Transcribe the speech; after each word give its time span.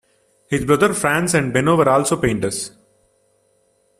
His 0.49 0.65
brothers 0.65 0.99
Franz 0.99 1.35
and 1.35 1.53
Benno 1.53 1.75
were 1.75 1.87
also 1.87 2.19
painters. 2.19 2.71